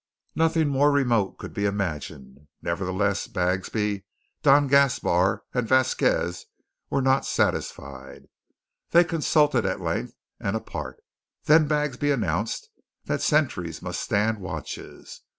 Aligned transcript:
Nothing 0.33 0.67
more 0.67 0.91
remote 0.91 1.37
could 1.37 1.53
be 1.53 1.65
imagined. 1.65 2.47
Nevertheless 2.59 3.27
Bagsby, 3.27 4.03
Don 4.41 4.65
Gaspar, 4.65 5.43
and 5.53 5.67
Vasquez 5.67 6.47
were 6.89 7.03
not 7.03 7.23
satisfied. 7.23 8.25
They 8.89 9.03
consulted 9.03 9.63
at 9.63 9.79
length 9.79 10.13
and 10.39 10.55
apart; 10.55 11.03
then 11.43 11.67
Bagsby 11.67 12.09
announced 12.11 12.67
that 13.05 13.21
sentries 13.21 13.83
must 13.83 14.01
stand 14.01 14.39
watches. 14.39 15.21